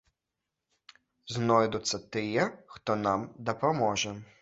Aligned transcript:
Знойдуцца 1.35 2.01
тыя, 2.17 2.49
хто 2.75 2.99
нам 3.07 3.19
дапаможа. 3.51 4.21